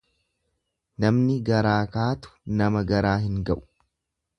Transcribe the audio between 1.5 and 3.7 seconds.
garaa kaatu nama garaa hin ga'u.